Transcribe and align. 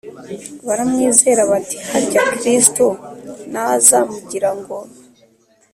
baramwizera 0.67 1.41
bati 1.51 1.77
Harya 1.89 2.23
Kristo 2.37 2.85
naza 3.51 3.97
mugira 4.11 4.49
ngo 4.57 4.77